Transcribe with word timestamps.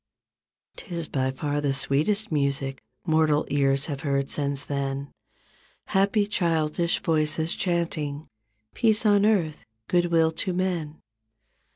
Tis 0.77 1.07
by 1.07 1.29
far 1.29 1.61
the 1.61 1.75
sweetest 1.75 2.31
music 2.31 2.81
Mortal 3.05 3.45
ears 3.51 3.85
have 3.85 3.99
heard 3.99 4.31
since 4.31 4.63
then, 4.65 5.11
Happy 5.85 6.25
childish 6.25 6.99
voices 7.03 7.53
chanting 7.53 8.27
"Peace 8.73 9.05
on 9.05 9.27
earth, 9.27 9.63
good 9.87 10.07
will 10.07 10.31
to 10.31 10.53
men." 10.53 11.03